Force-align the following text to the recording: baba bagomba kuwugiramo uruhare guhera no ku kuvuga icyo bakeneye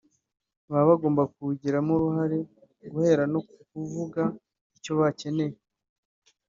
baba 0.69 0.89
bagomba 0.89 1.23
kuwugiramo 1.33 1.91
uruhare 1.97 2.39
guhera 2.91 3.23
no 3.33 3.39
ku 3.47 3.53
kuvuga 3.71 4.21
icyo 4.77 4.93
bakeneye 4.99 5.55